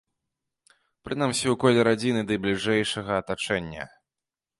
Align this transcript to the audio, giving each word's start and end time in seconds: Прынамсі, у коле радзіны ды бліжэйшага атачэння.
Прынамсі, 1.07 1.45
у 1.53 1.59
коле 1.63 1.83
радзіны 1.87 2.23
ды 2.31 2.39
бліжэйшага 2.45 3.11
атачэння. 3.25 3.83